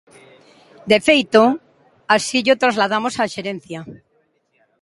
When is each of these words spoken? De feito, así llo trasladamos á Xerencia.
De 0.91 0.97
feito, 1.07 1.41
así 2.15 2.37
llo 2.45 2.59
trasladamos 2.63 3.13
á 3.21 3.23
Xerencia. 3.35 3.79